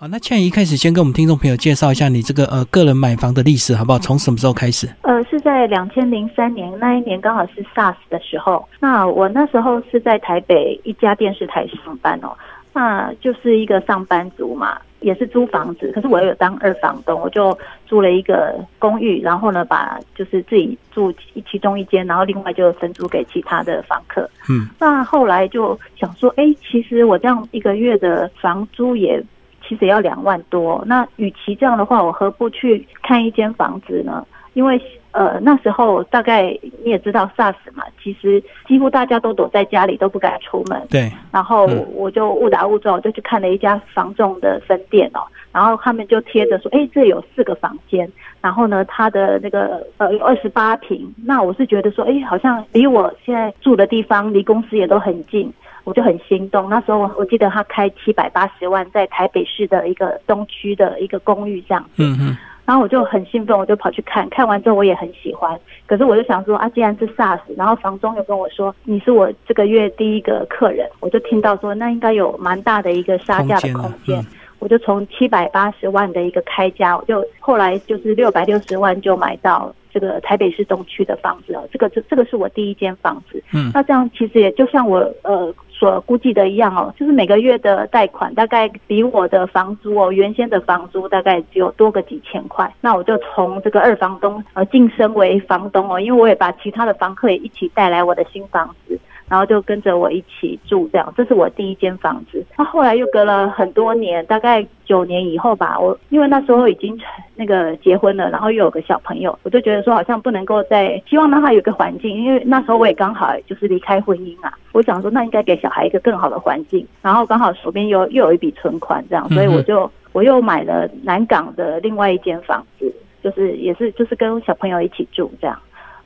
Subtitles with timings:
[0.00, 3.98] 好，那倩怡开始先跟我们听众朋友介绍一下你这个呃个人买房的历史，好不好？
[3.98, 4.88] 从什么时候开始？
[5.02, 8.64] 呃，是在两千零三年那一年，刚好是 SARS 的时候。
[8.78, 12.30] 那我那时候是在台北一家电视台上班哦，
[12.72, 21.12] 那就是一个上班族嘛，也是租房子，可是我有当二房东，我就租了一个公寓，然后呢，把就是自己住
[21.50, 24.30] 其中一间，然后另外就分租给其他的房客。
[24.48, 29.20] 嗯，那后来就想说，哎，其实我这样一个月的房租也。
[29.68, 34.26] 其实要两万多，那与其这样的话，我何不去看一间房子呢？
[34.54, 34.80] 因为
[35.12, 40.86] 呃那时候大概你也知道 SARS 嘛，其实几乎大家都躲在家里，都不敢出门。
[40.90, 41.12] 对。
[41.30, 45.20] 然后我就误打误撞，我就去看了一家房仲的分店哦，
[45.52, 55.52] 然后他们就贴着说，哎，这有四个房间，然后呢，它的那个呃有二十八平，那我是觉得说，哎，好像离我现在住的地方，离公司也都很近。
[55.88, 74.22] 我就很心动，那时候我记得他开七百八十万，在台北市的一个东区的一个公寓这样，嗯嗯，然后我就很兴奋，我就跑去看看完之后我也很喜欢，可是我就想说啊，既然是 SARS，然后房东又跟我说你是我这个月第一个客人，我就听到说那应该有蛮大的一个杀价的空间，
[74.58, 79.74] 我就从七百八十万的一个开价，我就后来就是六百六十万就买到。
[79.90, 83.42] 这个台北市东区的房子哦，这个这这个是我第一间房子。
[83.54, 92.74] 嗯，那这样其实也就像我呃所估计的一样哦，就是每个月的贷款大概比我的房租哦原先的房租大概只有多个几千块。
[92.80, 98.98] 那我就从这个二房东呃晋升为房东哦，因为我也把其他的房客也一起带来我的新房子。
[99.28, 102.44] 然后就跟着我一起住，这样，这是我第一间房子。
[102.56, 106.98] 那后来又隔了很多年，大概九年以后吧，我因为那时候已经
[107.36, 125.58] 那个结婚了，然后又有个小朋友，我就觉得说好像不能够再希望让他有个环境，因为那时候我也刚好就是离开婚姻啊，我想说那应该给小孩一个更好的环境，然后刚好手边又又有一笔存款，这样，所以我就我又买了南港的另外一间房子，就是也是就是跟小朋友一起住这样。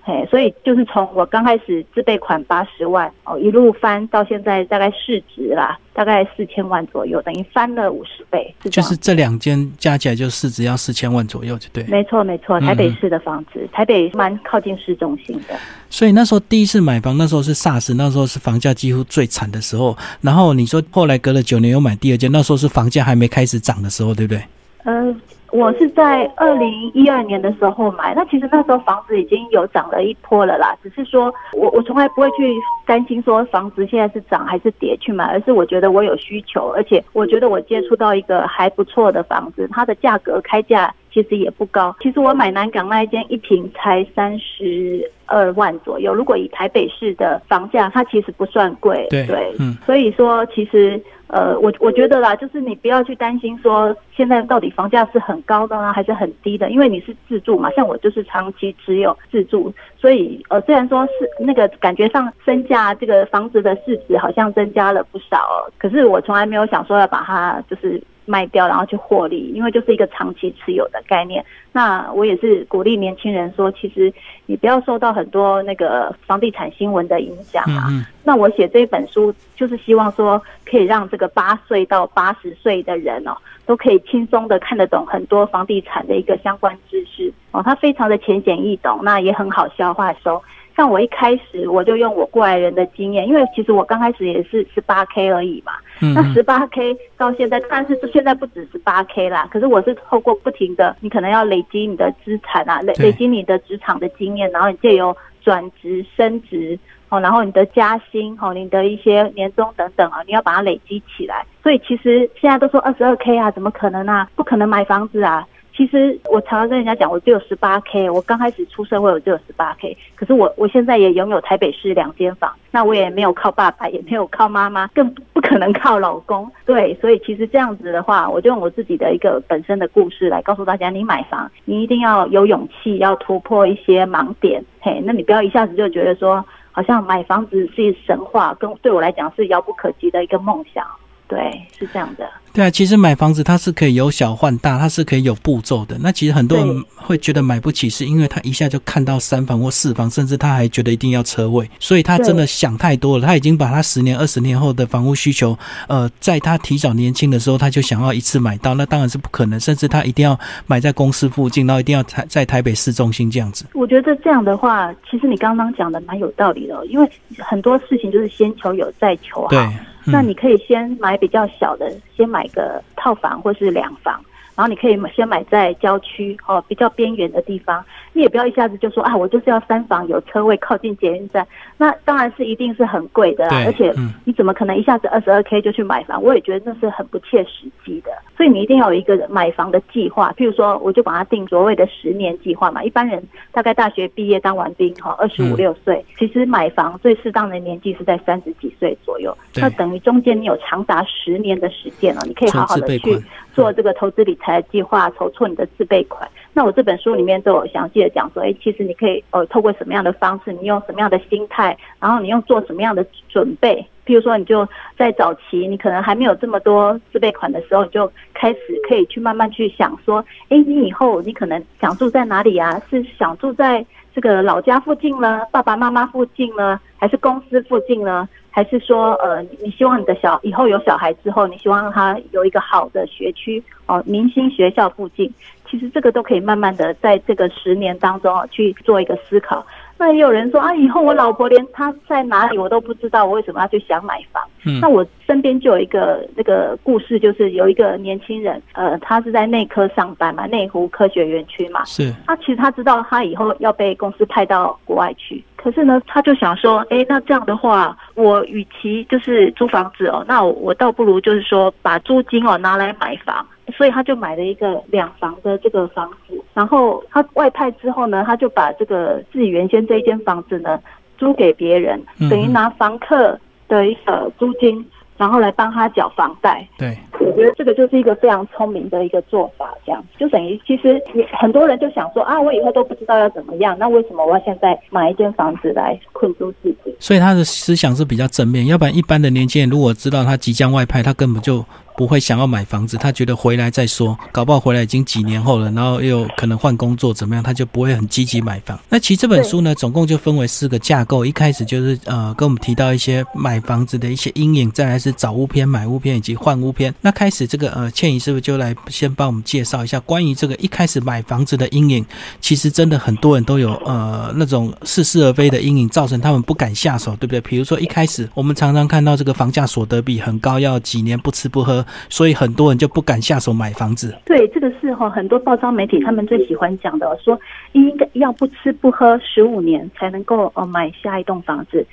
[0.05, 8.53] 嘿，所以就是从我刚开始自备款八十万哦，一路翻到现在大概市值啦，大概四千万左右，等于翻了五十倍。
[8.69, 11.85] 就是这两间加起来就市值要四千万左右，就对。
[11.85, 15.55] 没错没错，台北市的房子，台北蛮靠近市中心的。
[15.89, 19.97] 所以那时候第一次买房，那时候是 SARS，那时候是房价几乎最惨的时候。
[20.21, 24.43] 然后你说后来隔了九年又买第二间，那时候是房价还没开始涨的时候，对不对？
[24.83, 25.15] 呃。
[25.53, 30.75] 我是在二零一二年的时候买，那其实那时候房子已经有涨了一波了啦。
[30.83, 32.55] 只是说我我从来不会去
[32.87, 41.95] 担心说房子现在是涨还是跌去买，而是我觉得我有需求，而且我觉得我接触到一个还不错的房子，它的价格开价其实也不高。
[42.01, 49.07] 其实我买南港那一间一平才三十二万左右，如果以台北市的房价，它其实不算贵。
[49.11, 50.99] 对对，嗯，所以说其实。
[51.33, 68.03] 呃，我我觉得啦，就是你不要去担心说现在到底房价是很高的呢，还是很低的，因为你是自住嘛，像我就是长期持有自住，所以呃，虽然说是那个感觉上身价这个房子的市值好像增加了不少，可是我从来没有想说要把它就是。
[68.25, 71.45] 卖掉，然后去获利，因为就是一个长期持有的概念。
[71.73, 74.13] 那我也是鼓励年轻人说，其实
[74.47, 77.89] 你不要受到很多那个房地产新闻的影响啊。
[78.23, 87.63] 那我写这一本书，就是希望说，可以让这个八岁到八十岁的人哦，都可以轻松的看得懂很多房地产的一个相关知识哦。
[87.65, 90.43] 它非常的浅显易懂，那也很好消化收。
[90.77, 95.73] 像我一开始我就用我过来人的经验，因为其实我刚开始也是十八 K 而已嘛。
[96.15, 99.47] 那十八 K 到现在，但是现在不止十八 K 啦。
[99.51, 106.77] 可是我是透过不停的，你可能要累积你的资产啊，累累积你的职场的经验，然后你借由转职、升职，
[107.09, 111.47] 哦，然后你的加薪，哦，你的一些年终等等啊，你要把它累积起来。
[111.63, 114.29] 所以其实现在都说二十二 K 啊，怎么可能啊？
[114.35, 115.47] 不可能买房子啊！
[115.83, 118.09] 其实我常常跟人家讲，我只有十八 K。
[118.09, 119.99] 我刚开始出社会，我只有十八 K。
[120.15, 126.49] 可是我我现在也拥有台北市两间房，那我也没有靠爸爸，也没有靠妈妈，更不可能靠老公。
[126.65, 134.65] 对，所以其实这样子的话，我就用我自己的一个本身的故事来告诉大家：你买房，你一定要有勇气，要突破一些盲点。
[134.81, 140.87] 嘿，那你不要一下子就觉得说，好像买房子是神话，跟对我来讲是遥不可及的一个梦想。
[141.33, 142.29] 对，是这样的。
[142.53, 145.97] 对啊，其实买房子它是可以由小换大，它是可以有步骤的。
[145.99, 153.27] 那其实很多人会觉得买不起，是因为他一下就看到三房或四房，甚至他还觉得一定要车位，所以他真的想太多了。
[153.27, 155.59] 他已经把他十年、二十年后的房屋需求，
[155.89, 159.59] 呃，在他提早年轻的时候，他就想要一次买到，那当然是不可能。
[159.59, 163.65] 甚至他一定要买在公司附近，然后一定要台在台北市中心这样子。
[163.73, 169.73] 我觉得这样的话，其实你刚刚讲的蛮有道理的，因为很多事情就是先求有再求好。
[170.05, 174.23] 那你可以先买比较小的，先买个套房或是两房。
[174.55, 177.85] 然后你可以先买在郊区哦，比较边缘的地方。
[178.15, 181.47] 你也不要一下子就说啊，我就是要三房有车位，靠近捷运站。
[181.79, 183.91] 那当然是一定是很贵的啦，而且
[184.25, 186.23] 你怎么可能一下子二十二 k 就去买房？
[186.23, 188.11] 我也觉得那是很不切实际的。
[188.37, 190.31] 所以你一定要有一个买房的计划。
[190.37, 192.85] 譬如说，我就把它定所谓的十年计划嘛。
[192.85, 199.35] 一般人大概大学毕业当完兵哈，二十五六岁，其实买房最适当的年纪是在三十几岁左右。
[199.55, 203.19] 那等于中间你有长达十年的时间了，你可以好好的去
[203.55, 206.29] 做这个投资理财计划，筹措你的自备款。
[206.53, 213.87] 那我这本书里面都有详细的讲说，哎，其实你可以呃透过什么样的方式，你用什么样的心态，然后你用做什么样的准备。
[214.05, 214.69] 譬如说，你就
[214.99, 218.59] 在早期，你可能还没有这么多自备款的时候，你就开始
[218.89, 222.83] 可以去慢慢去想说，哎，你以后你可能想住在哪里啊？
[222.91, 228.29] 是想住在这个老家附近呢，爸爸妈妈附近呢，还是公司附近呢？
[228.55, 235.33] 还是说，呃，你希望你的小以后有小孩之后，你希望他有一个好的学区哦，明星学校附近？
[235.69, 239.67] 其实这个都可以慢慢的在这个十年当中啊去做一个思考。
[240.03, 244.43] 那也有人说啊，以后我老婆连她在哪里我都不知道，我为什么要去想买房？
[244.67, 252.13] 嗯，那我身边就有一个那个故事，就是有一个年轻人，呃，他是在内科上班嘛，内湖科学园区嘛，是。
[252.27, 263.47] 他其实他知道他以后要被公司派到国外去，可是呢，他就想说，哎，那这样的话，我与其就是租房子哦，那我倒不如就是说把租金哦拿来买房。
[263.77, 270.79] 所以他就买了一个两房的这个房子，然后他外派之后呢，他就把这个自己原先这一间房子呢
[271.19, 273.39] 租给别人，等于拿房客
[273.69, 274.85] 的一个租金。
[275.19, 286.97] 然后来帮他缴房贷，对，我觉得这个就是一个非常聪明的一个做法，这样就等于其实你很多人就想说啊，我以后都不知道要怎么样，那为什么我要现在买一间房子来困住自己？
[286.99, 291.65] 所以他的思想是比较正面，要不然一般的年轻人如果知道他即将外派，他根本就
[291.97, 298.79] 不会想要买房子，他觉得回来再说，搞不好回来已经几年后了，然后又可能换工作怎么样，他就不会很积极买房。
[298.89, 305.13] 那其实这本书呢，总共就分为四个架构，一开始就是呃跟我们提到一些买房子的一些阴影，再来是。
[305.23, 312.05] 找屋篇、买屋篇以及换屋篇，那开始这个呃，倩怡是不是就来先帮我们介绍一下关于这个一开始买房子的阴影？
[312.41, 317.41] 其实真的很多人都有呃那种似是而非的阴影，造成他们不敢下手，对不对？
[317.43, 324.15] 比如说一开始我们常常看到这个房价所得比很高，要几年不吃不喝，所以很多人就不敢下手买房子。
[324.25, 327.39] 对，这个是哈很多报章媒体他们最喜欢讲的，说
[327.73, 331.87] 应该要不吃不喝十五年才能够呃买下一栋房子。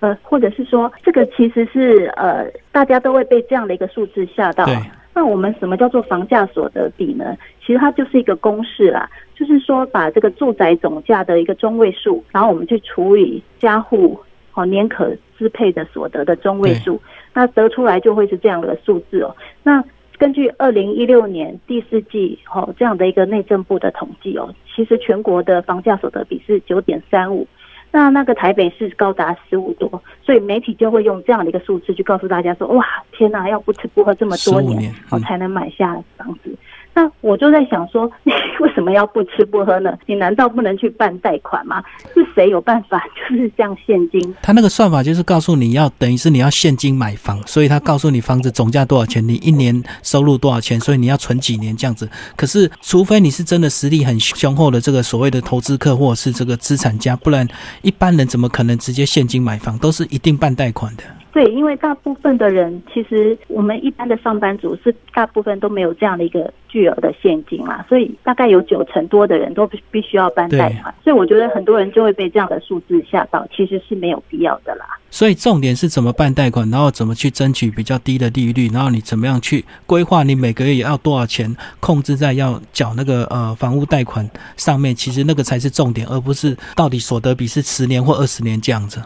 [0.00, 4.66] 呃，或者是说，这个其实是呃，大家都会被这样的一个数字吓到。
[5.12, 7.36] 那我们什么叫做房价所得比呢？
[7.60, 14.18] 其实它就是一个公式啦，就是说把这个住宅总价的一个中位数，然后我们去除以家户
[14.54, 16.98] 哦年可支配的所得的中位数，
[17.32, 19.34] 那得出来就会是这样的数字哦。
[19.62, 19.82] 那
[20.18, 27.46] 根据二零一六年第四季哦这样的一个内政部的统计哦，其实全国的房价所得比是九点三五。
[27.92, 36.54] 那那个台北市高达十五多，所以媒体就会用这样的一个数字去告诉大家说：哇，天哪，要不吃不喝这么多年，我才能买下房子。
[36.92, 39.96] 那我就在想说， 你为什么要不吃不喝呢？
[40.06, 41.82] 你难道不能去办贷款吗？
[42.14, 44.34] 是谁有办法就是这样现金？
[44.42, 52.08] 他那个算法就是告诉你要等于是你要现金买房，所以他告诉你房子总价多少钱，你一年收入多少钱，所以你要存几年这样子。
[52.36, 57.46] 可是除非你是真的实力很雄厚的这个所谓的投资客或者是这个资产家，不然
[57.82, 59.78] 一般人怎么可能直接现金买房？
[59.78, 61.04] 都是一定办贷款的。
[61.32, 74.84] 对，因为大部分的人，其实我们一般的上班族是大部分都没有这样的一个巨额的现金啦，所以大概有九成多的人都必须要办贷款，所以我觉得很多人就会被这样的数字吓到，其实是没有必要的啦。
[75.08, 89.00] 所以重点是怎么办贷款，然后怎么去争取比较低的利率，然后你怎么样去规划你每个月要多少钱，控制在要缴那个呃房屋贷款上面，其实那个才是重点，而不是到底所得比是十年或二十年这样子。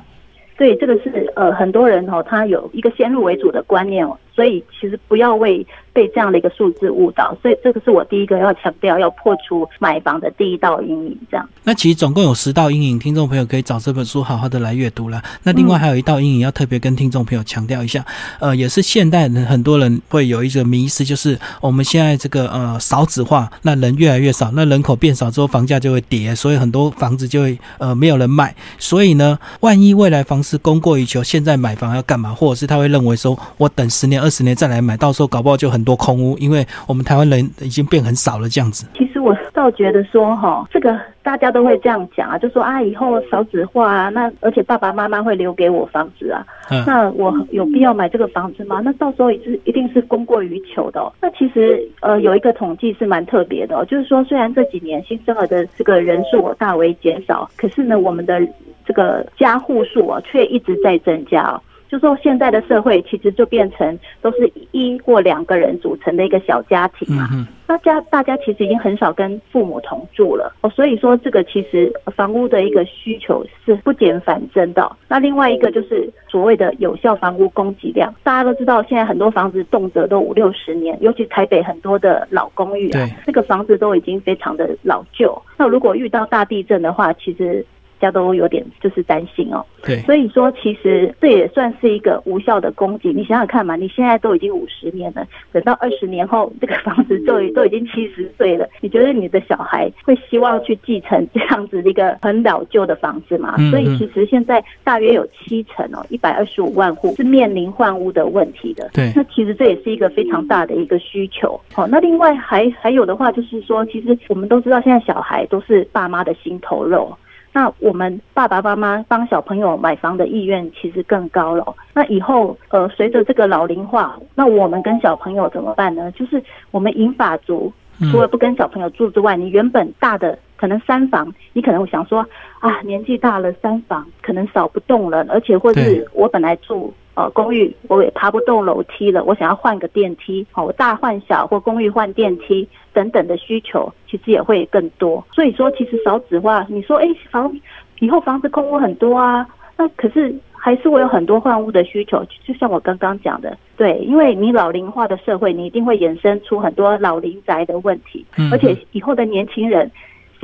[0.57, 5.67] 对，这个是呃很多人哦，他有一个先入为主的观念哦，所以其实不要为。
[5.95, 11.17] 被这样的一个数字误导，所以这个是我第一个要强调，要破除买房的第一道阴影。
[11.31, 15.23] 这样，那其实总共有十道阴影，听众朋友可以找这本书好好的来阅读了。
[15.45, 18.05] 那另外还有一道阴影要特别跟听众朋友强调一下，
[18.41, 28.53] 呃，也是现代人很多人会有一个迷思，就是我们现在这个呃少子化，那人越来越少，那人口变少之后，房价就会跌，所以很多房子就会呃没有人买。
[28.81, 32.35] 所以呢，万一未来房市供过于求，现在买房要干嘛？
[32.35, 38.87] 或者是他会认为说我等十年、二十年再来买，到时候搞不好就很多空屋，因为我们台湾人已经变很少了这样子。
[38.97, 46.43] 其实我倒觉得说哈，这个大家都会这样讲啊，就说啊以后少子化啊，那而且爸爸妈妈会留给我房子啊，
[46.87, 48.81] 那我有必要买这个房子吗？
[48.83, 51.13] 那到时候也是一定是供过于求的。
[51.21, 58.41] 那其实呃有一个统计是蛮特别的，就是说虽然这几年新生儿的这个人数大为减少，可是呢我们的
[58.87, 61.61] 这个家户数啊却一直在增加。
[61.95, 67.29] 就说现在的社会其实就变成都是一或两个人组成的一个小家庭嘛，
[67.69, 74.91] 大家大家其实已经很少跟父母同住了哦，所以说这个其实房屋的一个需求是不减反增的。
[75.07, 85.41] 那另外一个就是所谓的有效房屋供给量，大家都知道现在很多房子动辄都五六十年，尤其台北很多的老公寓啊，那个房子都已经非常的老旧。
[85.57, 87.65] 那如果遇到大地震的话，其实。
[87.99, 93.13] 大家都有点就是担心哦，对，所以说其实这也算是一个无效的供给。
[93.13, 103.57] 你想想看嘛，你现在都已经五十年了，等到二十年后，这个房子都都已经七十岁了，你觉得你的小孩会希望去继承这样子的一个很老旧的房子吗？
[103.71, 108.91] 所以其实现在大约有七成哦，一百二十五万户是面临换屋的问题的。
[108.93, 111.59] 对，那其实这也是一个非常大的一个需求。
[111.73, 117.17] 好，那另外还还有的话就是说，其实我们都知道现在小孩都是爸妈的心头肉。
[117.55, 121.65] 那我们爸爸妈妈帮小朋友买房的意愿其实更高了。
[121.95, 126.11] 那以后呃，随着这个老龄化，那我们跟小朋友怎么办呢？
[126.13, 126.43] 就是
[126.73, 127.73] 我们银法族
[128.11, 132.27] 除了不跟小朋友住之外，你原本大的可能三房，你可能会想说
[132.61, 136.93] 啊，年纪大了三房可能扫不动了，而且或是我本来住。
[137.17, 145.25] 呃，公寓我也爬不动楼梯了，我想要换个电梯，好，我大换小或公寓换电梯等等的需求，其实也会更多。
[145.33, 147.57] 所以说，其实少子化，你说，哎，房
[148.01, 149.47] 以后房子空屋很多啊，
[149.77, 152.21] 那可是还是会有很多换屋的需求。
[152.45, 159.89] 就像我刚刚讲的，对，因为你老龄化的社会，你一定会衍生出很多老龄宅的问题，而且以后的年轻人。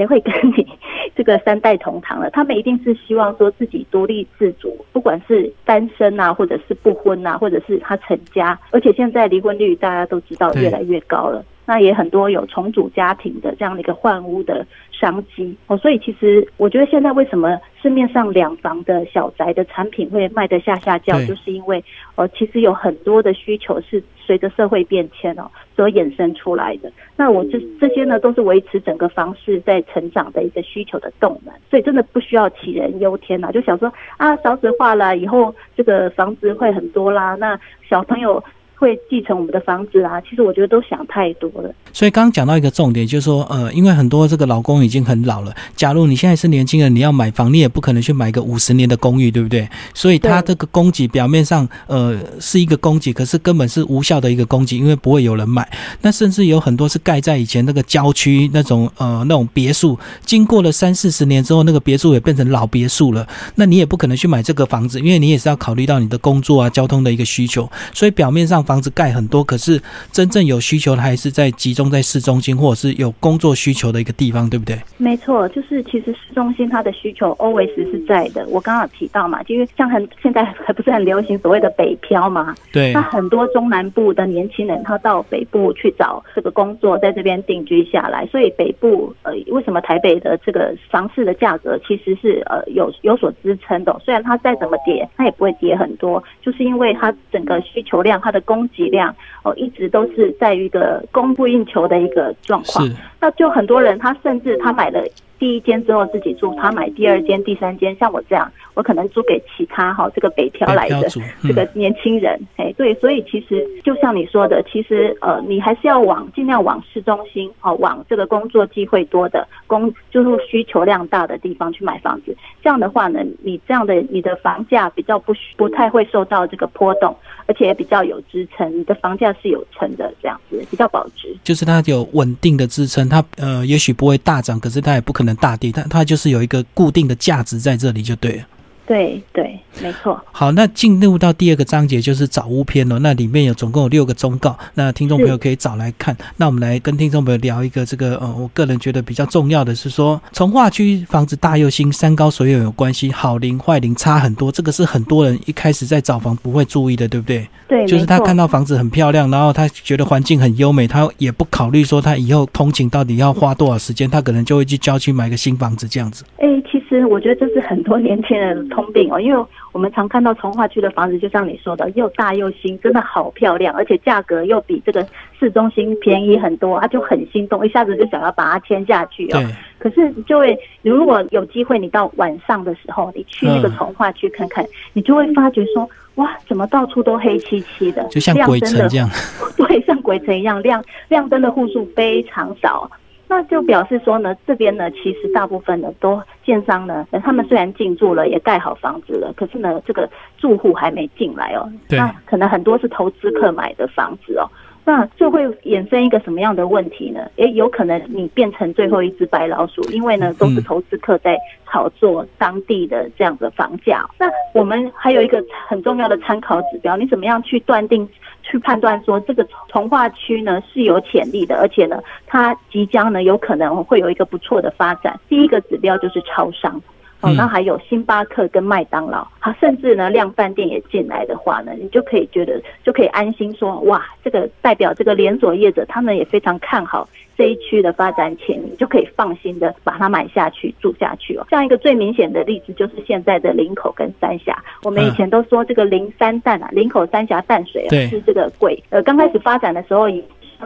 [0.00, 0.66] 谁会跟你
[1.14, 2.30] 这个三代同堂了？
[2.30, 8.58] 他们一定是希望说自己独立自主，不管是单身啊，或者是不婚啊，或者是他成家。
[8.70, 15.76] 而且现在离婚率大家都知道越来越高了，那也很多有重组家庭的这样的一个换屋的商机哦。
[15.76, 21.84] 所以其实我觉得现在为什么市面上两房的小宅的产品会卖得下下叫，就是因为
[22.16, 24.02] 哦，其实有很多的需求是。
[24.30, 37.58] 随着社会变迁哦，所衍生出来的，那我这这些呢，都是维持整个房市在成长的一个需求的动能，所以真的不需要杞人忧天呐，就想说啊，少子化了以后，这个房子会很多啦，那
[37.88, 38.40] 小朋友。
[38.80, 40.18] 会继承我们的房子啊？
[40.22, 41.70] 其实我觉得都想太多了。
[41.92, 45.54] 所以刚刚讲到一个重点，就是说，呃，因为很多这个老公已经很老了。
[45.76, 49.68] 假如你现在是年轻人，你要买房，你也不可能去买个五十年的公寓，对不对？
[49.92, 55.70] 所以它这个供给表面上，呃，是一个供给，可是根本是无效的一个供给，因为不会有人买。
[56.00, 63.28] 那甚至有很多是盖在以前那个郊区那种呃那种别墅，经过了三四十年之后，那个别墅也变成老别墅了。
[63.56, 67.68] 那你也不可能去买这个房子，因为你也是要考虑到你的工作啊、交通的一个需求。
[67.92, 68.64] 所以表面上。
[68.70, 74.78] 房子盖很多，可是真正有需求的还是在集中在市中心，或者是有工作需求的一个地方，对不对？
[74.96, 78.46] 没错，就是其实市中心它的需求 always 是在的。
[78.46, 94.00] 我刚刚提到嘛，因为像很现在还不是很流行所谓的北漂嘛，对，那很多中南部的年轻人他到北部去找这个工作，在这边定居下来，所以北部呃，为什么台北的这个房市的价格其实是呃有有所支撑的？
[94.04, 102.86] 虽然它再怎么跌，它也不会跌很多，就是因为它整个需求量，它的供供给量哦，一直都是在于一个供不应求的一个状况。
[103.18, 105.02] 那就很多人，他甚至他买了
[105.40, 108.48] 第一间之后自己住，他买第二间、第三间，像我这样。
[108.74, 111.06] 我可能租给其他哈，这个北漂来的
[111.42, 122.34] 这个年轻人，哎，对，所以其实就像你说的，其实呃，你还是要往尽量往市中心哦，往这个工作机会多的工，就是需求量大的地方去买房子。
[122.62, 127.14] 这样的话呢，你这样的你的房价比较不不太会受到这个波动，
[127.46, 131.36] 而且也比较有支撑，你的房价是有撑的，这样子比较保值。
[131.42, 138.44] 就是它有稳定的支撑，它呃也许不会大涨，可是它也不可能大地，它它就是有一个固定的价值在这里就对了。
[138.90, 140.20] 对对，没错。
[140.32, 142.98] 好，那进入到第二个章节就是找屋篇了。
[142.98, 146.16] 那里面有总共有六个忠告，那听众朋友可以找来看。
[146.38, 154.50] 那我们来跟听众朋友聊一个这个，呃，我个人觉得比较重要的是说，从化区房子大又新，山高水远有关系，好邻坏邻差很多。
[154.50, 157.48] 这个是很多人一开始在找房不会注意的，对不对？
[157.68, 166.24] 对，就是他看到房子很漂亮，然后他觉得环境很优美，他也不考虑说他以后通勤到底要花多少时间，他可能就会去郊区买个新房子这样子。
[166.38, 167.00] 哎，其实。
[167.00, 175.06] 实我觉得这是很多年轻人的通病哦，因为我们常看到从化区的房子，就像你说的，又大又新，真的好漂亮，而且价格又比这个
[175.38, 179.40] 市中心便宜很多，啊，就很心动，一下子就想要把它签下去哦。
[179.78, 189.08] 可是就会，你如果有机会，你到晚上的时候，你去那个从化区看看，你就会发觉说，哇，怎么到处都黑漆漆的，就像鬼城这样。
[189.56, 192.90] 对，像鬼城一样，亮亮灯的户数非常少。
[193.30, 201.70] 那就表示说呢，这边呢，其实大部分呢都建商呢，他们虽然进驻了，也盖好房子了，可是呢，这个住户还没进来哦。
[201.90, 204.50] 那可能很多是投资客买的房子哦。
[204.90, 207.20] 那就会衍生一个什么样的问题呢？
[207.36, 214.04] 诶，有可能你变成最后一只白老鼠，因为呢都是投资客在炒作当地的这样的房价。
[214.18, 218.08] 那我们还有一个很重要的参考指标，你怎么样去断定？
[218.42, 225.20] 去判断说这个从化区呢是有潜力的，而且呢它即将呢有可能会有一个不错的发展。
[225.28, 226.82] 第一个指标就是超商，
[227.20, 237.08] 哦，那还有星巴克跟麦当劳，好，甚至呢量饭店也进来的话呢，你就可以觉得就可以安心说，哇，这个代表这个连锁业者他们也非常看好。
[237.36, 241.46] 这一区的发展潜力，就可以放心的把它买下去住下去哦。
[241.48, 244.62] 像一个最明显的例子，就是现在的林口跟三峡。
[244.82, 248.78] 我们以前都说这个林三淡啊，林口三峡淡水啊，是这个贵。
[248.90, 250.06] 呃，刚开始发展的时候，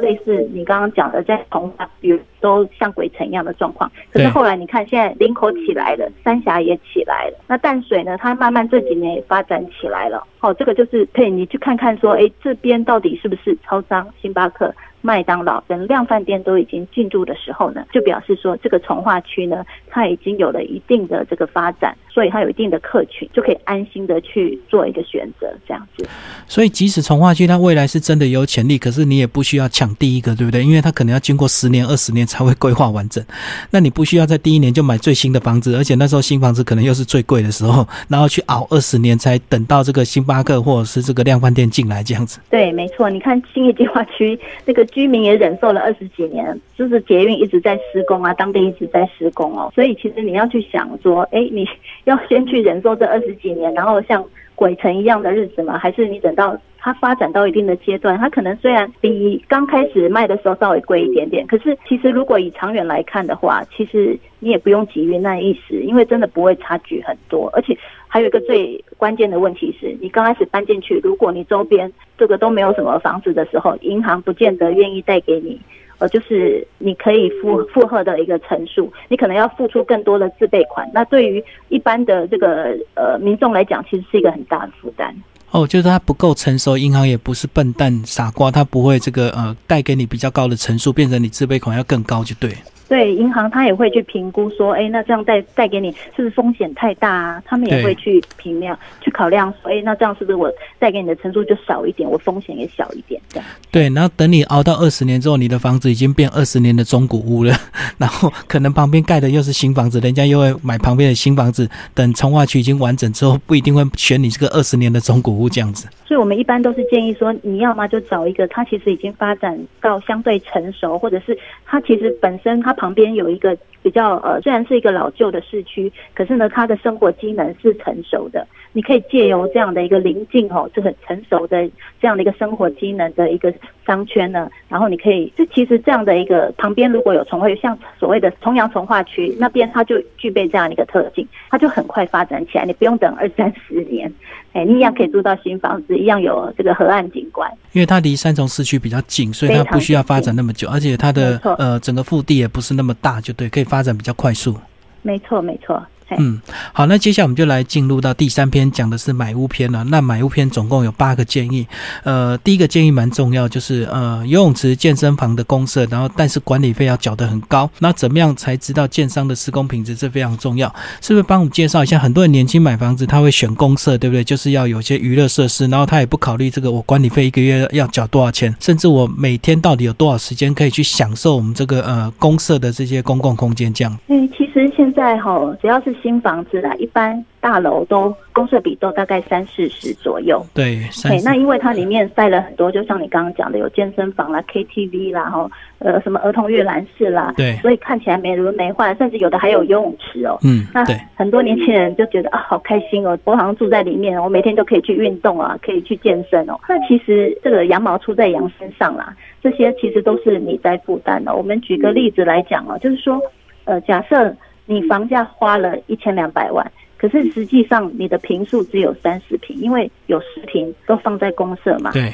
[0.01, 3.91] 类似你刚刚讲的，在同比如都像鬼城一样的状况。
[4.13, 10.27] 可是后来你看，现在林口起来了，三峡也起来了，那淡水呢，它慢慢这几年也发展起来了。
[10.41, 14.75] 哦，这个就是可以你去看看说，哎，这边到底是不是超商、星巴克？
[15.07, 26.09] 麦当劳跟量饭店都已经进驻的时候呢，就表示说这个从化区呢，它已经有了一定的这个发展，所以它有一定的客群，就可以安心的去做一个选择，这样子。
[26.47, 30.65] 所以即使从化区它未来是真的有潜力，可是你也不需要抢第一个，对不对？
[30.65, 33.23] 因为它可能要经过十年、二十年才会规划完整。
[33.71, 42.41] 那你不需要在第一年就买最新的房子，而且那时候新房子可能又是最贵的时候，然后去熬二十年才等到这个星巴克或者是这个量饭店进来这样子。
[42.49, 43.11] 对，没错。
[43.11, 44.83] 你看新业计划区那个。
[44.95, 51.69] 居民也忍受了二十几年，就是捷运一直在施工啊，当地一直在施工哦，所以其实你要去想说， 哎，你
[52.05, 54.25] 要先去忍受这二十几年，然后像
[54.55, 55.77] 鬼城一样的日子吗？
[55.77, 67.77] 还是你等到它发展到一定的阶段，它可能虽然比刚开始卖的时候稍微贵一点点，可是其实如果以长远来看的话，其实你也不用急于那一时，因为真的不会差距很多，而且。
[68.07, 75.61] 还有一个最关键的问题是，你刚开始搬进去，如果你周边这个都没有什么房子的时候，银行不见得愿意贷给你，
[75.99, 80.89] 呃，就是你可以负负荷的一个层数，你可能要付出更多的自备款。
[80.95, 85.15] 那对于一般的这个呃民众来讲，其实是一个很大的负担。
[85.51, 92.51] 哦，就是它不够成熟，银行也不是笨蛋傻瓜，它不会这个呃贷给你比较高的层数，变成你自备款要更高就对。
[92.89, 97.43] 对银行，他也会去评估说，哎，那这样贷贷给你是不是风险太大啊？
[97.47, 103.21] 他们也会去评量、去考量说，哎，那这样是不是我贷给你的程度就少一点，我风险也小一点？
[103.29, 103.49] 这样。
[103.71, 107.55] 对，然后等你熬到二十年之后，你的房子已经变二十年的中古屋了，
[107.99, 111.69] 然后可能旁边盖的又是新房子，人家又会买旁边的新房子。
[111.95, 115.89] 等从化区已经完整之后，不一定会 选你这个二十年的中古屋这样子。
[116.07, 128.47] 所以我们一般都是建议说，你要么就找一个，它其实已经发展到相对成熟，或者是它其实本身它旁边有一个比较呃，虽然是一个老旧的市区，可是呢，它的生活机能是成熟的。
[128.73, 131.65] 你可以借由这样的一个临近哦，就很成熟的
[132.01, 133.53] 这样的一个生活机能的一个
[133.87, 144.13] 商圈呢，然后你可以，这其实这样的一个旁边如果有重会像所谓的重阳从化区那边，它就具备这样的一个特性，它就很快发展起来，你不用等二三十年，
[144.55, 147.49] 哎，你一样可以住到新房子，一样有这个河岸景观。
[147.75, 154.57] 因为它离三重市区比较近，所以它不需要发展那么久，而且它的呃整个腹地也不是那么大，就对，可以发展比较快速。
[155.03, 155.85] 没错，没错。
[156.11, 156.41] 嗯，
[156.73, 159.83] 好，那接下来我们就来进入到第三篇，讲的是买屋篇了。
[159.85, 161.67] 那买屋篇总共有八个建议，
[162.05, 167.69] 呃，第一个建议蛮重要，就是呃，游泳池、健身房的公设，然后但是管理费要缴得很高。
[167.81, 169.95] 那怎么样才知道建商的施工品质？
[169.95, 170.69] 这非常重要，
[171.01, 171.23] 是不是？
[171.23, 174.23] 帮我们介绍一下，很多人年轻买房子，他会选公设，对不对？
[174.23, 183.73] 就是要有些娱乐设施，然后他也不考虑这个我管理费一个月要缴多少钱，甚至我每天到底有多少时间可以去享受我们这个呃公设的这些公共空间？
[183.73, 183.99] 这样。
[184.09, 190.45] 嗯，其实现在哈，只要是新房子啦，一般大楼都公设比都大概三四十左右。
[190.55, 200.39] 对，对，那因为它里面塞了很多，就像你刚刚讲的，有健身房啦、KTV 啦，哈，呃，什么儿童阅览室啦，对，所以看起来没轮没换，甚至有的还有游泳池哦。
[200.45, 206.59] 嗯，那很多年轻人就觉得啊，好开心哦，我好像住在里面，我每天都可以去运动啊，可以去健身哦。
[206.69, 211.35] 那其实这个羊毛出在羊身上啦，这些其实都是你在负担的。
[211.35, 213.21] 我们举个例子来讲哦，就是说，
[213.65, 214.35] 呃，假设。
[214.67, 221.93] 你房价花了一千两百万，可是实际上你的平数只有三十平，因为有十平都放在公社嘛。
[221.93, 222.13] 对，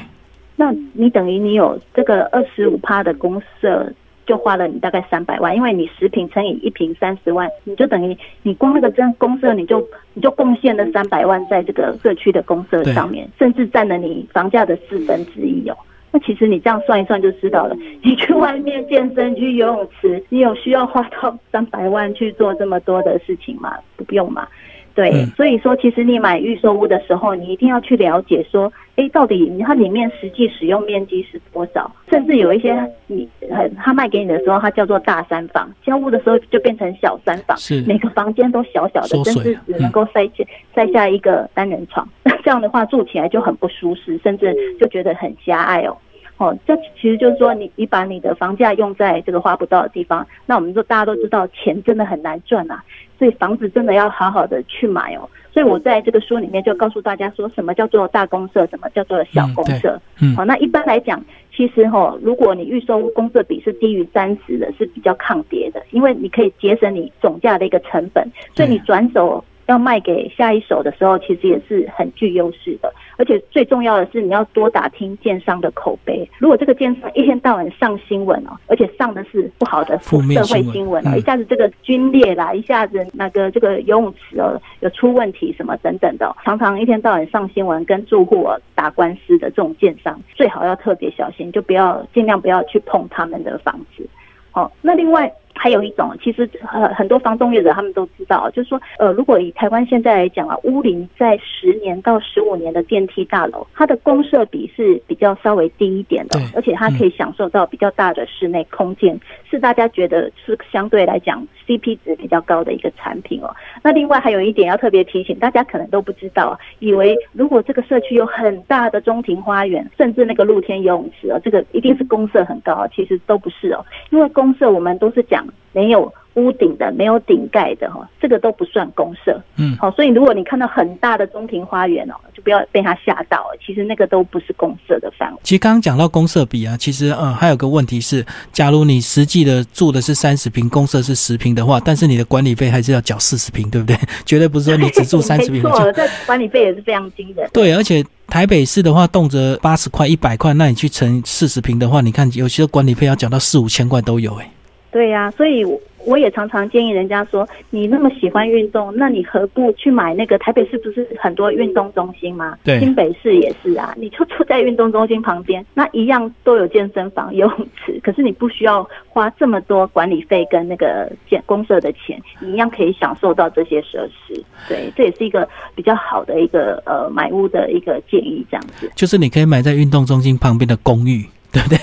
[0.55, 3.91] 那你等于你有这个二十五趴的公社，
[4.25, 15.77] 就花了你大概三百万，因为你十平乘以一平三十万，你就等于你光那个真公社你就你就贡献了三百万在这个社区的公社上面，甚至占了你房价的四分之一哦。
[16.11, 23.77] 那其实你这样算一算就知道了，你去外面健身、去游泳池，你有需要花到三百万去做这么多的事情吗？
[23.95, 24.47] 不用嘛。
[24.93, 31.89] 对，所以说其实你买预售屋的时候，你一定要去了解说，哎，到底它里面实际使用面积是多少？
[32.09, 32.75] 甚至有一些
[33.07, 37.81] 你很他卖给你的时候，它叫做大三房，交屋的时候就变成小三房，是。
[37.87, 42.07] 每个房间都小小的，甚至只能够塞进塞下一个单人床，
[42.43, 45.97] 这样的话住起来就很不舒适，甚至就觉得很狭隘哦。
[46.37, 52.83] 哦，这其实就是说，你你把你的房价用在这个花不到的地方，那我们说大家都知道，钱真的很难赚啊，
[53.21, 55.29] 所以房子真的要好好的去买哦。
[55.53, 60.01] 所以我在这个书里面就告诉大家说，什么叫做大公社，什么叫做小公社。
[60.19, 61.23] 嗯，好，那一般来讲，
[61.55, 69.45] 其实哈，如果你预收公社比是低于三十的，是比较抗跌的，因为你可以节省你总价的一个成本，所以你转手。
[69.71, 72.93] 要卖给下一手的时候，其实也是很具优势的。
[73.17, 76.27] 而且最重要的是，你要多打听建商的口碑。
[76.39, 94.07] 如果这个建商一天到晚上新闻哦，而且上的是不好的社会新闻哦，一下子这个军裂啦，一下子那个这个游泳池哦有出问题什么等等的，常常一天到晚上新闻，跟住户打官司的这种建商，最好要特别小心，就不要尽量不要去碰他们的房子。
[94.53, 95.31] 哦，那另外。
[95.61, 109.15] 还有一种，其实呃很多房东业者他们都知道，就是说呃，如果以台湾现在来讲啊，屋龄在十年到十五年的电梯大楼，它的公设比是比较稍微低一点的，而且它可以享受到比较大的室内空间，
[109.47, 113.55] 是大家觉得是相对来讲 CP 值比较高的一个产品哦。
[113.83, 125.45] 那另外还有一点要特别提醒大家，可能都不知道，以为如果这个社区有很大的中庭花园，甚至那个露天游泳池哦，这个一定是公设很高，其实都不是哦，因为公设我们都是讲。
[125.73, 129.41] 没有屋顶的，没有顶盖的哈，这个都不算公社。
[129.57, 135.39] 嗯，好，所以如果你看到很大的中庭花园哦，就不要被它吓到，其实那个都不是公社的范围。
[135.43, 143.97] 其实刚刚讲到公社比啊，其实嗯还有个问题是，假如你实际的住的是三十平，公社是十平的话，但是你的管理费还是要缴四十平，对不对？
[144.25, 145.61] 绝对不是说你只住 三十平。
[145.61, 147.49] 没错，这管理费也是非常惊人。
[147.51, 154.49] 对，而且台北市的话，动辄八十块、一百块，那你去乘四十平的话，你看有些管理费要缴到四五千块都有，哎。
[154.91, 155.65] 对呀，所以。
[156.03, 162.57] 我也常常建议人家说，你那么喜欢运动，那你何不去买那个台北市不是很多运动中心吗？
[162.63, 174.43] 对，新北市也是啊，你就住在运动中心旁边，那一样都有健身房、游泳池，可是你不需要花这么多管理费跟那个建公社的钱，你一样可以享受到这些设施。
[174.67, 178.91] 对，这也是一个比较好的一个呃买屋的一个建议，这样子。
[178.95, 181.23] 就是你可以买在运动中心旁边的公寓。
[181.51, 181.77] 对不对？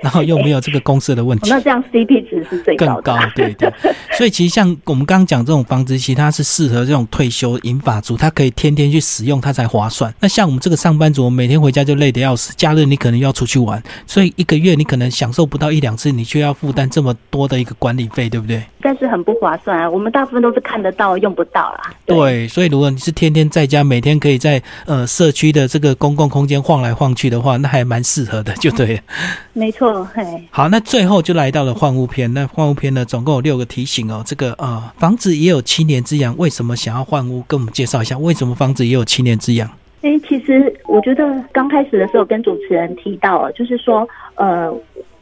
[0.00, 2.86] 然后又没有这个公社的问题，那这样 CP 值是最高。
[2.86, 3.72] 更高，对对。
[4.12, 10.12] 所以其实像我们刚刚讲这种房子，其实它是适合这种退休银发族，他可以天天去使用，它才划算。
[10.20, 18.62] 那像我们这个上班族，每天回家就累得要死，假日你可能要出去玩，所以一个月你可能享受不到一两次，你却要负担这么多的一个管理费，对不对？
[18.84, 19.88] 但是很不划算啊！
[19.88, 21.94] 我们大部分都是看得到，用不到啦。
[22.04, 29.00] 对，所以如果你是天天在家，每天可以在呃社区的这个公共空间晃来晃去的话，那还蛮适合的，就对。
[29.52, 30.22] 没错，嘿。
[30.50, 32.32] 好，那最后就来到了换屋篇。
[32.32, 34.22] 那换屋篇呢，总共有六个提醒哦。
[34.26, 37.42] 这个呃，房子也有七年之痒，为什么想要换屋？
[37.46, 39.70] 跟我们介绍一下，为什么房子也有七年之痒？
[40.02, 44.72] 哎，其实我觉得刚开始的时候跟主持人提到，就是说呃。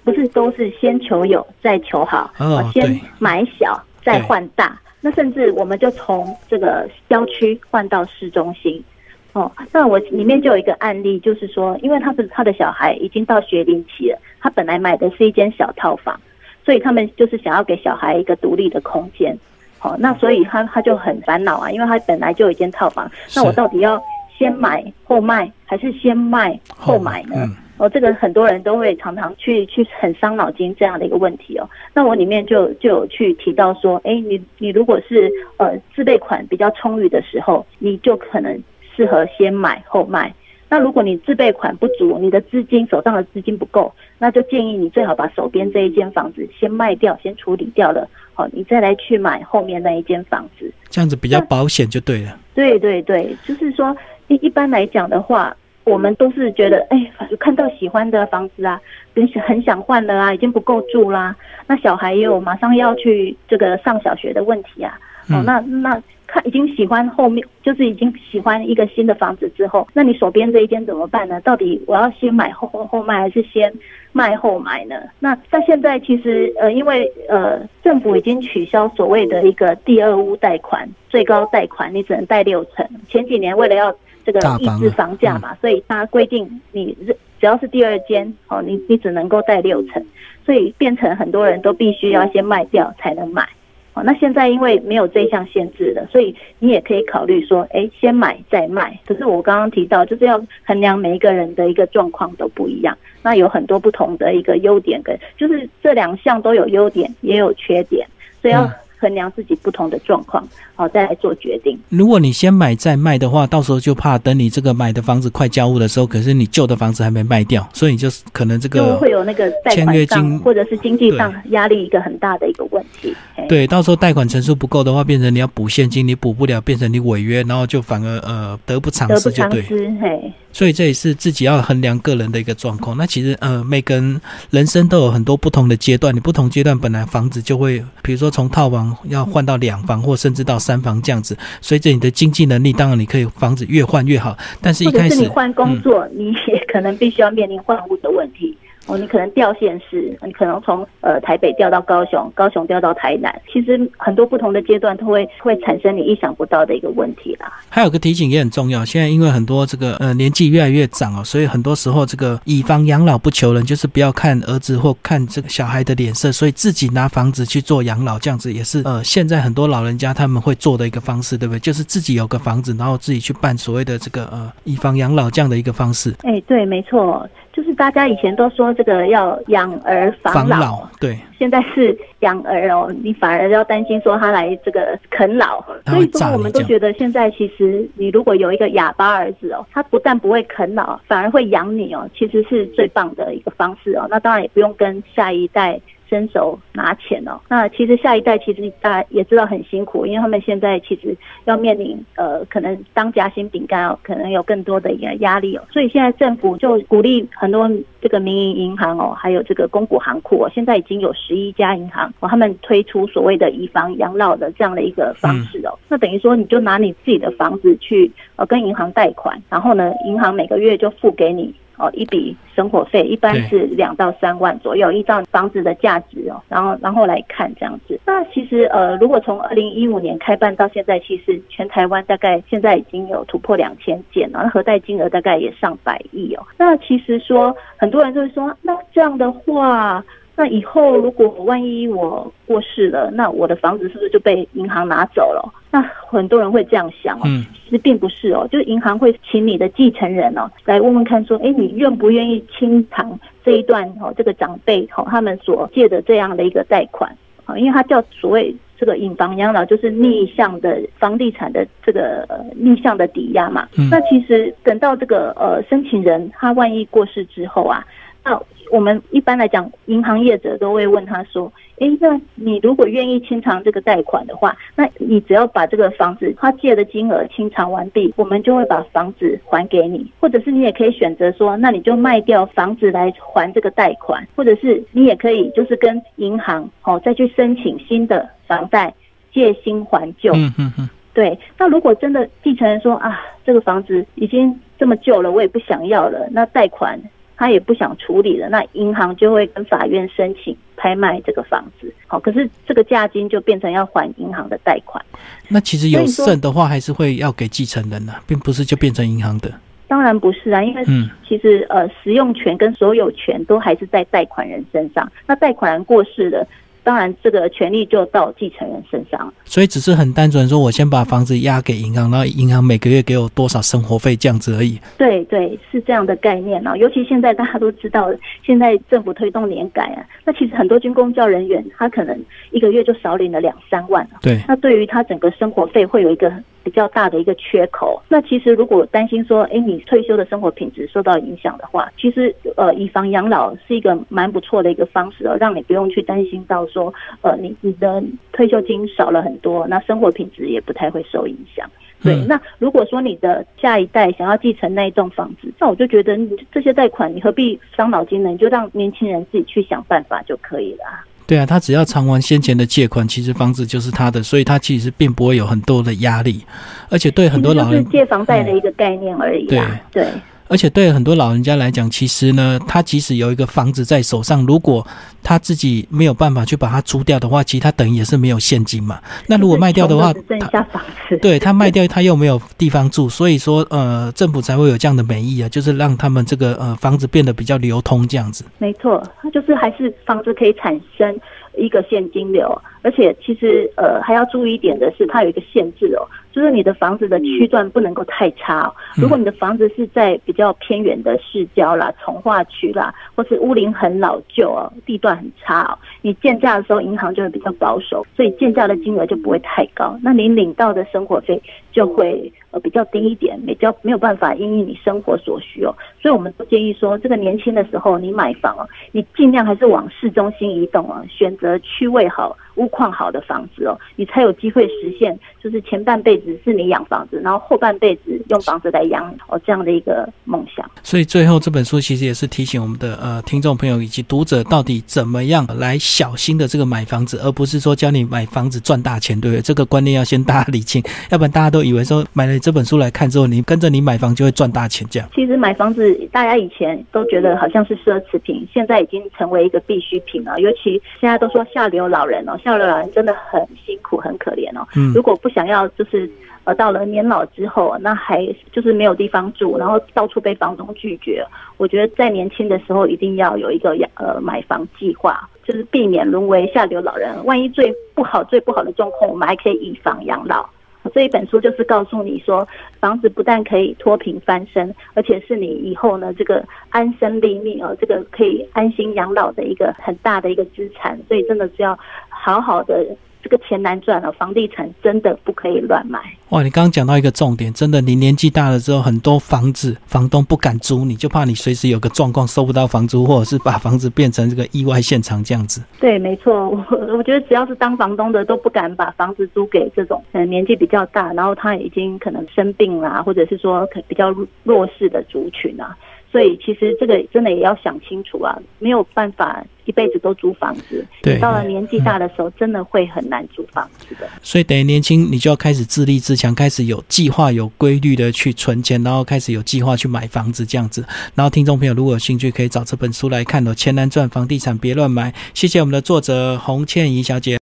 [0.03, 2.33] 不是都是先求有再求好，
[2.73, 4.81] 先买小再换大。
[5.03, 8.83] 那甚至我们就从这个郊区换到市中心。
[9.33, 16.19] 哦，那我里面就有一个案例，就是说，因为他的他的小孩已经到学龄期了，他本来买的是一间小套房，
[16.65, 19.37] 所以他们就是想要给小孩一个独立的空间。
[19.79, 24.03] 好，那所以他他就很烦恼啊，因为他本来就有一间套房，那我到底要
[24.37, 27.37] 先买后卖，还是先卖后买呢？
[27.79, 31.67] 哦，这个很多人都会常常去去很伤脑筋这样的一个问题哦。
[31.95, 38.63] 那我里面就就有去提到说，哎，你你如果是呃自备款比较充裕的时候，你就可能
[39.01, 40.31] 适合先买后卖。
[40.69, 52.37] 那如果你自备款不足，你的资金手上的资金不够，那就建议你最好把手边这一间房子先卖掉，先处理掉了，好，你再来去买后面那一间房子，这样子比较保险就对了。
[52.55, 53.97] 对对对，就是说
[54.29, 55.57] 一一般来讲的话。
[55.85, 57.11] 我们都是觉得，哎，
[57.41, 58.79] 看到喜欢的房子啊，
[59.15, 61.35] 很很想换了啊，已经不够住啦。
[61.67, 65.01] 那小孩也有马上要去这个上小学的问题啊。
[65.31, 71.41] 哦，那那看已经喜欢后面，就是已经喜欢一个新的房子之后，那你手边这一间怎么办呢？
[71.41, 73.73] 到底我要先买后后卖，还是先
[74.13, 74.95] 卖后买呢？
[75.19, 82.87] 那那现在其实呃，因为呃，政府已经取消所谓的一个第二屋贷款，最高贷款你只能贷六成。
[83.09, 86.97] 前几年为了要这个抑制房价嘛，所以它规定你
[87.41, 90.05] 只要是第二间哦，你你只能够贷六成，
[90.45, 93.49] 所以变成很多人都必须要先卖掉才能买。
[93.95, 98.99] 哦，那现在因为没有这项限制了，所以你也可以考虑说，哎，先买再卖。
[99.07, 108.07] 可是我刚刚提到，就是要衡量每一个人的一个状况都不一样，那有很多不同的一个优点跟，就是这两项都有优点也有缺点，
[108.41, 108.71] 所以要。
[109.01, 111.79] 衡量自己不同的状况，好再来做决定。
[111.89, 123.15] 如果你先买再卖的话，到时候就怕等你这个买的房子快交屋的时候，可是你旧的房子还没卖掉，所以你就是可能这个会有那个签约金或者是经济上压力一个很大的一个问题。
[123.49, 129.63] 对，到时候贷款成数不够的话，变成你要补现金，你补不了，变成你违约，然后就反而呃得不偿失，就对。
[130.01, 130.33] 嘿。
[130.53, 132.97] 所以这也是自己要衡量个人的一个状况。
[132.97, 141.37] 那其实呃，每个人人生都有很多不同的阶段，你不同阶段本来房子就会，比如说从套房要换到两房，或甚至到三房这样子。
[141.61, 144.37] 随着你的经济能力，当然你可以房子越换越好。
[144.61, 148.57] 但是一开始你换工作，你也可能必须要面临换屋的问题。
[148.91, 157.53] 哦，你可能调县市，你可能从呃台北调到高雄，高雄调到台南，其实很多不同的阶段都会会产生你意想不到的一个问题啦。
[157.69, 171.61] 还有个提醒也很重要，现在因为很多这个呃年纪越来越长哦，所以很多时候这个以房养老不求人，就是不要看儿子或看这个小孩的脸色，所以自己拿房子去做养老，这样子也是呃现在很多老人家他们会做的一个方式，对不对？
[171.61, 176.13] 就是自己有个房子，然后自己去办所谓的这个呃以房养老这样的一个方式。
[176.23, 177.29] 哎，对，没错。
[177.61, 194.07] 就是大家以前都说这个要养儿防老，对，现在是养儿哦，你反而要担心说他来这个啃老，所以说我们都觉得现在其实你如果有一个哑巴儿子哦，他不但不会啃老，反而会养你哦，其实是最棒的一个方式哦。
[194.09, 195.79] 那当然也不用跟下一代。
[196.11, 207.71] 伸手拿钱哦，那其实下一代其实大家也知道很辛苦，因为他们现在其实要面临呃，可能当夹心饼干哦，可能有更多的一个压力哦，所以现在政府就鼓励很多
[208.03, 221.55] 这个民营银行哦，还有这个公股行库哦，现在已经有十一家银行哦，他们推出所谓的以房养老的这样的一个方式哦，那等于说你就拿你自己的房子去呃跟银行贷款，然后呢，银行每个月就付给你。
[221.81, 227.99] 哦，一笔生活费一般是两到三万左右，依照房子的价值哦，然后然后来看这样子。
[228.05, 236.47] 那其实呃，如果从二零一五年开办到现在，其实全台湾大概现在已经有突破两千件了，那核贷金额大概也上百亿哦。
[236.59, 240.05] 那其实说很多人就会说，那这样的话。
[240.41, 245.53] 那以后如果万一我过世了，那我的房子是不是就被银行拿走了？
[245.71, 247.25] 那很多人会这样想哦，
[247.63, 257.59] 其实并不是哦，就是银行会请你的继承人哦来问问看，说，哎，你愿不愿意清偿这一段哦，这个长辈哦他们所借的这样的一个贷款啊？
[257.59, 262.27] 因为它叫所谓这个隐房养老，就是逆向的房地产的这个
[262.57, 263.69] 逆向的抵押嘛。
[263.91, 267.85] 那其实等到这个呃申请人他万一过世之后啊，
[268.25, 280.09] 那我们一般来讲，银行业者都会问他说：“哎，那你如果愿意清偿这个贷款的话，那你只要把这个房子他借的金额清偿完毕，我们就会把房子还给你。
[280.21, 288.95] 或者是你也可以选择说，那你就卖掉房子来还这个贷款，或者是你也可以就是跟银行哦再去申请新的房贷，
[289.33, 290.33] 借新还旧。
[290.35, 290.89] 嗯嗯嗯。
[291.13, 291.37] 对。
[291.59, 297.01] 那如果真的继承人说啊，这个房子已经这么旧了，我也不想要了，那贷款。
[297.41, 301.91] 他也不想处理了，那银行就会跟法院申请拍卖这个房子。
[302.07, 305.03] 好，可是这个价金就变成要还银行的贷款。
[305.49, 309.51] 那其实有剩的话，还是会要给继承人呢，并不是就变成银行的。
[309.89, 310.85] 当然不是啊，因为
[311.27, 315.11] 其实呃，使用权跟所有权都还是在贷款人身上。
[315.27, 316.47] 那贷款人过世了。
[316.83, 319.33] 当然，这个权利就到继承人身上。
[319.45, 324.79] 所以只是很单纯说，我先把房子押给银行，然后银行每个月给我多少生活费这样子而已。
[324.97, 326.77] 对对，是这样的概念哦。
[326.77, 328.11] 尤其现在大家都知道，
[328.45, 332.19] 现在政府推动年改啊，那其实很多军工教人员他可能
[332.51, 336.33] 一个月就少领了两三万对，那对于他整个生活费会有一个。
[336.63, 338.01] 比较大的一个缺口。
[338.07, 348.03] 那其实如果担心说，哎，你退休的生活品质受到影响的话，其实呃，以房养老是一个蛮不错的一个方式哦，让你不用去担心到说，呃，你你的
[348.33, 351.69] 退休金少了很多，那生活品质也不太会受影响。
[352.03, 358.31] 对，嗯那如果说你的下一代想要继承那一栋房子，那我就觉得你这些贷款你何必伤脑筋呢？
[358.31, 361.05] 你就让年轻人自己去想办法就可以了啊。
[361.27, 366.45] 对啊，他只要偿还先前的借款，其实房子就是他的，所以他其实并不会有很多的压力，
[366.91, 369.61] 而且对很多老人就是，借房贷的一个概念而已对。
[369.93, 370.07] 对，
[370.51, 374.85] 而且对很多老人家来讲，其实呢，他即使有一个房子在手上，如果
[375.23, 379.01] 他自己没有办法去把它租掉的话，其实他等于也是没有现金嘛。
[379.29, 381.17] 那如果卖掉的话剩他下房子。
[381.19, 388.45] 对他卖掉，他又没有地方住，所以说呃，政府才会有这样的美意啊，就是让他们这个呃房子变得比较流通这样子。
[388.59, 391.17] 没错，它就是还是房子可以产生
[391.57, 398.75] 一个现金流，而且其实呃还要注意一点的是，它有一个限制哦，就是你的房子的区段不能够太差哦。
[398.97, 411.41] 如果你的房子是在比较偏远的市郊啦、从化区啦，或是屋龄很老旧哦，地段很差哦，你建价的时候银行就会比较保守，所以建价的金额就不会太高，那你领到的生活费
[411.73, 415.75] 就会呃比较低一点，比较没有办法因应你生活所需哦。
[416.01, 430.69] 所以我们都建议说，这个年轻的时候你买房哦，你尽量还是往市中心移动哦，选择区位好、屋况好的房子哦，你才有机会实现，就是前半辈子是你养房子，然后后半辈子用房子来养哦这样的一个梦想。
[430.83, 439.41] 所以最后这本书其实也是提醒我们的呃听众朋友以及读者，到底怎么样来小心的这个买房子，而不是说教你买房子赚大钱，对不对？
[439.43, 445.09] 这个观念要先大家理清，要不然大家都以为说买了这本书来看之后，你跟着你买房就会赚大钱这样。
[445.15, 450.41] 其实买房子，大家以前都觉得好像是奢侈品，现在已经成为一个必需品了。
[450.41, 454.67] 尤其现在都说下流老人哦，下流老人真的很辛苦、很可怜哦。
[454.77, 456.11] 嗯如果不想要就是
[456.45, 461.25] 呃到了年老之后，那还就是没有地方住，然后到处被房东拒绝，
[461.57, 467.25] 我觉得在年轻的时候一定要有一个呃买房计划，就是避免沦为下流老人。
[467.25, 470.49] 万一最不好、最不好的状况，我们还可以以房养老。
[470.95, 472.47] 这一本书就是告诉你说，
[472.81, 480.99] 房子不但可以脱贫翻身，而且是你以后呢这个安身立命哦，这个可以安心养老的一个很大的一个资产。
[481.07, 482.85] 所以真的是要好好的，
[483.23, 486.01] 这个钱难赚了，房地产真的不可以乱买。
[486.31, 495.63] 哇，你刚刚讲到一个重点，真的，你年纪大了之后，很多房子房东不敢租，你就怕你随时有个状况收不到房租，或者是把房子变成这个意外现场这样子。
[495.81, 505.77] 对，没错，我我觉得只要是当房东的都不敢把房子租给这种嗯年纪比较大，然后他已经可能生病啦，或者是说可比较弱势的族群啊。
[506.11, 510.85] 所以其实这个真的也要想清楚啊，没有办法一辈子都租房子。
[511.03, 514.09] 对到了年纪大的时候，真的会很难租房子的。
[514.21, 520.85] 所以等于年轻，你就要开始自立自强，开始有计划、有规律的去存钱，然后开始有计划去买房子这样子。
[521.15, 525.11] 然后听众朋友如果有兴趣，可以找这本书来看哦，《钱难赚，房地产别乱买》。
[525.33, 527.39] 谢谢我们的作者洪倩怡小姐。